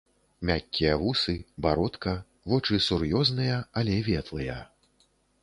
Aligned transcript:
Мяккія 0.49 0.93
вусы, 1.03 1.35
бародка, 1.65 2.13
вочы 2.55 2.81
сур'ёзныя, 2.87 3.61
але 3.83 4.01
ветлыя. 4.11 4.59